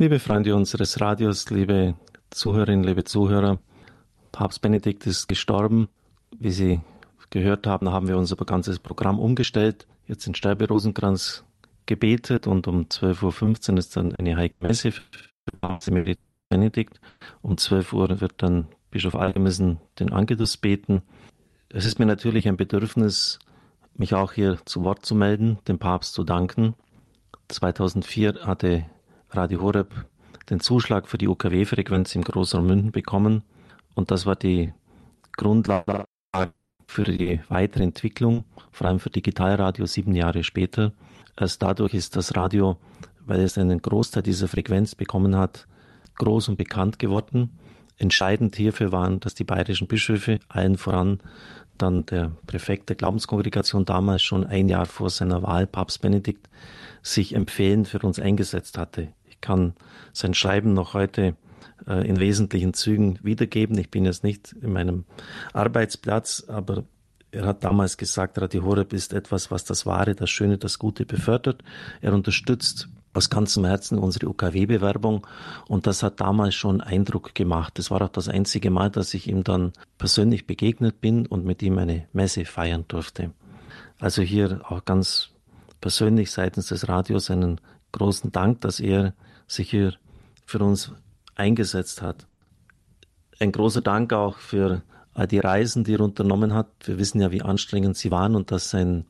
[0.00, 1.94] Liebe Freunde unseres Radios, liebe
[2.30, 3.58] Zuhörerinnen, liebe Zuhörer,
[4.32, 5.90] Papst Benedikt ist gestorben.
[6.38, 6.80] Wie Sie
[7.28, 9.86] gehört haben, haben wir unser ganzes Programm umgestellt.
[10.06, 11.44] Jetzt in Sterberosenkranz
[11.84, 15.02] gebetet und um 12.15 Uhr ist dann eine Heilige für
[15.60, 15.92] Papst
[16.48, 16.98] Benedikt.
[17.42, 21.02] Um 12 Uhr wird dann Bischof Algemissen den Angelus beten.
[21.68, 23.38] Es ist mir natürlich ein Bedürfnis,
[23.92, 26.74] mich auch hier zu Wort zu melden, dem Papst zu danken.
[27.48, 28.86] 2004 hatte
[29.32, 30.06] Radio Horeb
[30.50, 33.44] den Zuschlag für die UKW-Frequenz im Großraum München bekommen
[33.94, 34.72] und das war die
[35.36, 36.04] Grundlage
[36.88, 40.92] für die weitere Entwicklung, vor allem für Digitalradio sieben Jahre später.
[41.38, 42.76] Erst dadurch ist das Radio,
[43.24, 45.68] weil es einen Großteil dieser Frequenz bekommen hat,
[46.16, 47.56] groß und bekannt geworden.
[47.96, 51.20] Entscheidend hierfür waren, dass die bayerischen Bischöfe, allen voran
[51.78, 56.50] dann der Präfekt der Glaubenskongregation damals schon ein Jahr vor seiner Wahl, Papst Benedikt,
[57.02, 59.08] sich empfehlend für uns eingesetzt hatte
[59.40, 59.74] kann
[60.12, 61.36] sein Schreiben noch heute
[61.86, 63.78] äh, in wesentlichen Zügen wiedergeben.
[63.78, 65.04] Ich bin jetzt nicht in meinem
[65.52, 66.84] Arbeitsplatz, aber
[67.32, 71.06] er hat damals gesagt, Radio Horeb ist etwas, was das Wahre, das Schöne, das Gute
[71.06, 71.62] befördert.
[72.00, 75.26] Er unterstützt aus ganzem Herzen unsere UKW-Bewerbung
[75.68, 77.78] und das hat damals schon Eindruck gemacht.
[77.78, 81.62] Das war auch das einzige Mal, dass ich ihm dann persönlich begegnet bin und mit
[81.62, 83.32] ihm eine Messe feiern durfte.
[83.98, 85.30] Also hier auch ganz
[85.80, 87.60] persönlich seitens des Radios einen
[87.92, 89.14] großen Dank, dass er
[89.50, 89.94] sich hier
[90.46, 90.92] für uns
[91.34, 92.26] eingesetzt hat.
[93.38, 94.82] Ein großer Dank auch für
[95.14, 96.68] all die Reisen, die er unternommen hat.
[96.84, 99.06] Wir wissen ja, wie anstrengend sie waren und dass sein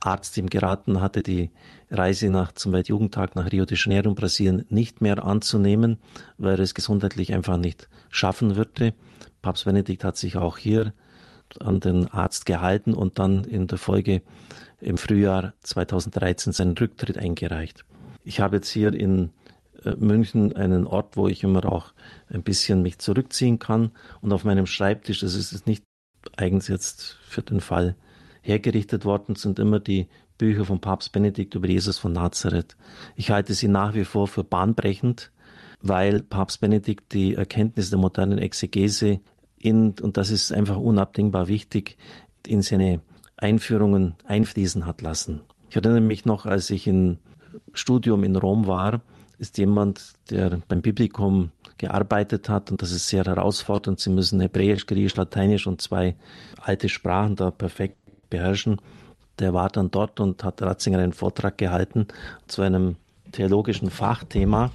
[0.00, 1.50] Arzt ihm geraten hatte, die
[1.90, 5.98] Reise nach zum Weltjugendtag nach Rio de Janeiro in Brasilien nicht mehr anzunehmen,
[6.38, 8.94] weil er es gesundheitlich einfach nicht schaffen würde.
[9.42, 10.92] Papst Benedikt hat sich auch hier
[11.58, 14.22] an den Arzt gehalten und dann in der Folge
[14.80, 17.84] im Frühjahr 2013 seinen Rücktritt eingereicht.
[18.24, 19.30] Ich habe jetzt hier in
[19.98, 21.92] München einen Ort, wo ich immer auch
[22.28, 23.92] ein bisschen mich zurückziehen kann.
[24.20, 25.84] Und auf meinem Schreibtisch, das ist nicht
[26.36, 27.96] eigens jetzt für den Fall
[28.42, 30.08] hergerichtet worden, sind immer die
[30.38, 32.76] Bücher von Papst Benedikt über Jesus von Nazareth.
[33.14, 35.30] Ich halte sie nach wie vor für bahnbrechend,
[35.82, 39.20] weil Papst Benedikt die Erkenntnis der modernen Exegese
[39.58, 41.98] in, und das ist einfach unabdingbar wichtig,
[42.46, 43.02] in seine
[43.36, 45.42] Einführungen einfließen hat lassen.
[45.68, 47.18] Ich erinnere mich noch, als ich im
[47.74, 49.02] Studium in Rom war,
[49.40, 53.98] ist jemand, der beim Biblikum gearbeitet hat und das ist sehr herausfordernd.
[53.98, 56.14] Sie müssen Hebräisch, Griechisch, Lateinisch und zwei
[56.60, 57.96] alte Sprachen da perfekt
[58.28, 58.80] beherrschen.
[59.38, 62.06] Der war dann dort und hat Ratzinger einen Vortrag gehalten
[62.46, 62.96] zu einem
[63.32, 64.70] theologischen Fachthema,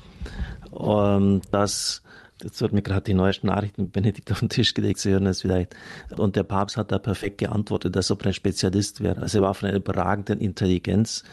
[0.78, 2.02] ähm, das
[2.46, 5.26] Jetzt wird mir gerade die neuesten Nachrichten mit Benedikt auf den Tisch gelegt, Sie hören
[5.26, 5.76] es vielleicht.
[6.16, 9.20] Und der Papst hat da perfekt geantwortet, ob er ein Spezialist wäre.
[9.20, 11.24] Also er war von einer überragenden Intelligenz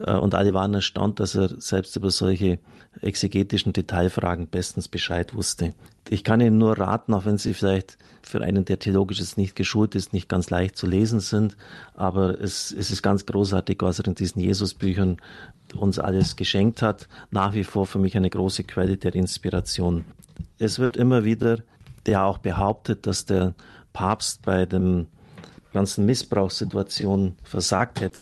[0.00, 2.58] äh, und alle waren erstaunt, dass er selbst über solche
[3.02, 5.74] exegetischen Detailfragen bestens Bescheid wusste.
[6.08, 9.54] Ich kann Ihnen nur raten, auch wenn Sie vielleicht für einen, der theologisch jetzt nicht
[9.54, 11.54] geschult ist, nicht ganz leicht zu lesen sind,
[11.94, 15.18] aber es, es ist ganz großartig, was er in diesen Jesusbüchern
[15.74, 17.08] uns alles geschenkt hat.
[17.30, 20.06] Nach wie vor für mich eine große Quelle der Inspiration.
[20.58, 21.58] Es wird immer wieder
[22.06, 23.54] der auch behauptet, dass der
[23.92, 25.06] Papst bei dem
[25.72, 28.18] ganzen Missbrauchssituation versagt hätte.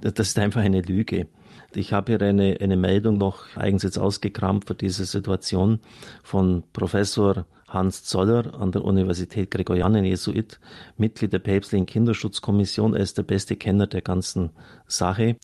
[0.00, 1.28] Das ist einfach eine Lüge.
[1.74, 5.80] Ich habe hier eine, eine Meldung noch eigens jetzt ausgekramt für diese Situation
[6.22, 10.60] von Professor Hans Zoller an der Universität Gregorianen Jesuit,
[10.98, 12.94] Mitglied der päpstlichen Kinderschutzkommission.
[12.94, 14.50] Er ist der beste Kenner der ganzen
[14.86, 15.36] Sache.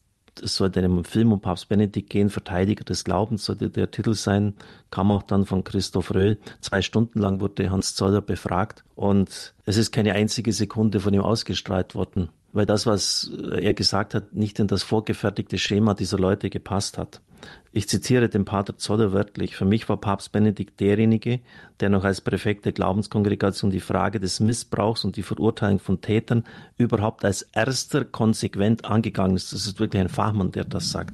[0.42, 4.54] Es sollte einem Film um Papst Benedikt gehen, Verteidiger des Glaubens sollte der Titel sein,
[4.90, 6.38] kam auch dann von Christoph Röhl.
[6.60, 11.22] Zwei Stunden lang wurde Hans Zoller befragt und es ist keine einzige Sekunde von ihm
[11.22, 16.50] ausgestrahlt worden weil das, was er gesagt hat, nicht in das vorgefertigte Schema dieser Leute
[16.50, 17.20] gepasst hat.
[17.70, 19.54] Ich zitiere den Pater Zoller wörtlich.
[19.54, 21.40] Für mich war Papst Benedikt derjenige,
[21.80, 26.44] der noch als Präfekt der Glaubenskongregation die Frage des Missbrauchs und die Verurteilung von Tätern
[26.78, 29.52] überhaupt als erster konsequent angegangen ist.
[29.52, 31.12] Das ist wirklich ein Fachmann, der das sagt.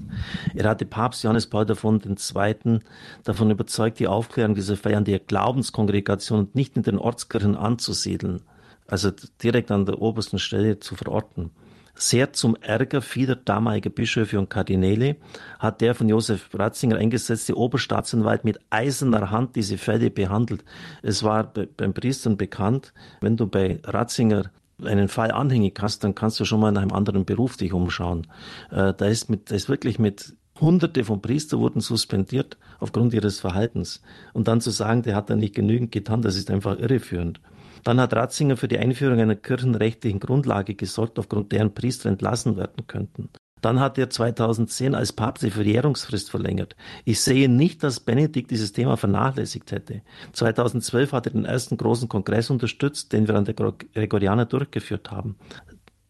[0.55, 2.81] Er hatte Papst Johannes Paul II.
[3.25, 8.43] davon überzeugt, die Aufklärung dieser Feiern der Glaubenskongregation nicht in den Ortskirchen anzusiedeln
[8.87, 9.11] also
[9.43, 11.51] direkt an der obersten Stelle zu verorten.
[11.97, 15.17] Sehr zum Ärger vieler damaliger Bischöfe und Kardinäle
[15.61, 20.65] hat der von Josef Ratzinger eingesetzte Oberstaatsanwalt mit eiserner Hand diese Fälle behandelt.
[21.03, 24.51] Es war beim Priestern bekannt, wenn du bei Ratzinger
[24.83, 28.27] einen Fall anhängig hast, dann kannst du schon mal nach einem anderen Beruf dich umschauen.
[28.73, 33.41] Äh, da ist mit, da ist wirklich mit Hunderte von Priester wurden suspendiert aufgrund ihres
[33.41, 34.03] Verhaltens.
[34.33, 37.41] Und dann zu sagen, der hat da nicht genügend getan, das ist einfach irreführend.
[37.85, 42.87] Dann hat Ratzinger für die Einführung einer kirchenrechtlichen Grundlage gesorgt, aufgrund deren Priester entlassen werden
[42.87, 43.29] könnten.
[43.61, 46.77] Dann hat er 2010 als Papst die Verjährungsfrist verlängert.
[47.07, 50.03] Ich sehe nicht, dass Benedikt dieses Thema vernachlässigt hätte.
[50.33, 55.37] 2012 hat er den ersten großen Kongress unterstützt, den wir an der Gregorianer durchgeführt haben.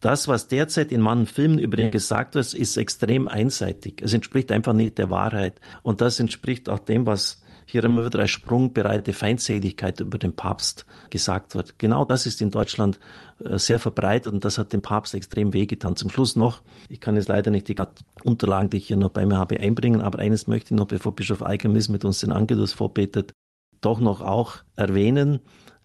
[0.01, 4.01] Das, was derzeit in manchen Filmen über ihn gesagt wird, ist extrem einseitig.
[4.03, 5.61] Es entspricht einfach nicht der Wahrheit.
[5.81, 10.85] Und das entspricht auch dem, was hier immer wieder als sprungbereite Feindseligkeit über den Papst
[11.09, 11.79] gesagt wird.
[11.79, 12.99] Genau das ist in Deutschland
[13.43, 15.95] äh, sehr verbreitet und das hat dem Papst extrem wehgetan.
[15.95, 17.75] Zum Schluss noch, ich kann jetzt leider nicht die
[18.23, 21.15] Unterlagen, die ich hier noch bei mir habe, einbringen, aber eines möchte ich noch, bevor
[21.15, 23.33] Bischof Eichemis mit uns den Angelus vorbetet,
[23.81, 25.39] doch noch auch erwähnen.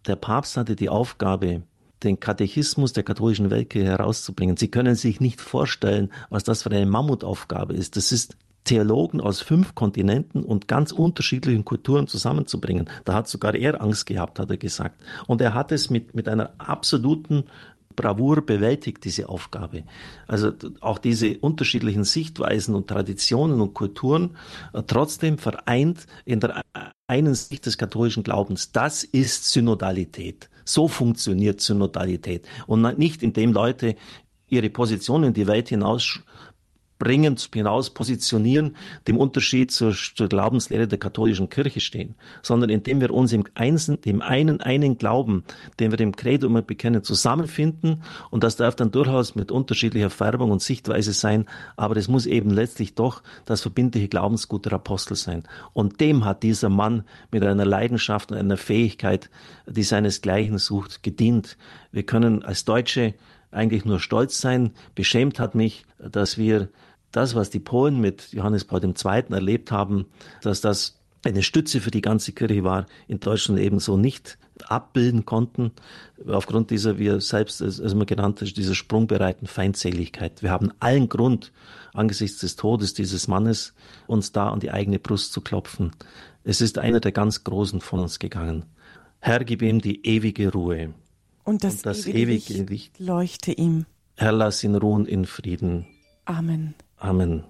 [0.06, 1.62] Der Papst hatte die Aufgabe,
[2.02, 4.56] den Katechismus der katholischen Weltkirche herauszubringen.
[4.56, 7.96] Sie können sich nicht vorstellen, was das für eine Mammutaufgabe ist.
[7.96, 12.88] Das ist Theologen aus fünf Kontinenten und ganz unterschiedlichen Kulturen zusammenzubringen.
[13.04, 15.00] Da hat sogar er Angst gehabt, hat er gesagt.
[15.26, 17.44] Und er hat es mit, mit einer absoluten
[17.96, 19.82] Bravour bewältigt, diese Aufgabe.
[20.26, 24.36] Also auch diese unterschiedlichen Sichtweisen und Traditionen und Kulturen
[24.72, 26.62] äh, trotzdem vereint in der
[27.08, 28.72] einen Sicht des katholischen Glaubens.
[28.72, 30.48] Das ist Synodalität.
[30.64, 32.46] So funktioniert Synodalität.
[32.66, 33.96] Und nicht indem Leute
[34.48, 36.20] ihre Position in die Welt hinaus
[37.00, 38.76] bringen, hinaus positionieren,
[39.08, 44.00] dem Unterschied zur, zur, Glaubenslehre der katholischen Kirche stehen, sondern indem wir uns im, Einzelnen,
[44.02, 45.42] dem einen, einen Glauben,
[45.80, 50.52] den wir dem Credo immer bekennen, zusammenfinden und das darf dann durchaus mit unterschiedlicher Färbung
[50.52, 55.44] und Sichtweise sein, aber es muss eben letztlich doch das verbindliche Glaubensgut der Apostel sein.
[55.72, 59.30] Und dem hat dieser Mann mit einer Leidenschaft und einer Fähigkeit,
[59.66, 61.56] die seinesgleichen sucht, gedient.
[61.92, 63.14] Wir können als Deutsche
[63.50, 64.72] eigentlich nur stolz sein.
[64.94, 66.68] Beschämt hat mich, dass wir
[67.12, 69.24] das, was die Polen mit Johannes Paul II.
[69.30, 70.06] erlebt haben,
[70.42, 75.72] dass das eine Stütze für die ganze Kirche war, in Deutschland ebenso nicht abbilden konnten,
[76.26, 80.42] aufgrund dieser, wie er selbst es immer genannt hat, dieser sprungbereiten Feindseligkeit.
[80.42, 81.52] Wir haben allen Grund,
[81.92, 83.74] angesichts des Todes dieses Mannes,
[84.06, 85.92] uns da an die eigene Brust zu klopfen.
[86.44, 88.64] Es ist einer der ganz Großen von uns gegangen.
[89.20, 90.94] Herr, gib ihm die ewige Ruhe.
[91.44, 93.86] Und das, Und das ewige Licht, Licht leuchte ihm.
[94.16, 95.86] Herr, lass ihn ruhen in Frieden.
[96.24, 96.74] Amen.
[97.00, 97.44] Amen.